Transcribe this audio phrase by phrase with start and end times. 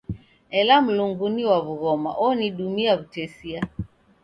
[0.59, 3.61] Ela Mlungu ni wa w'ughoma onidumia w'utesia.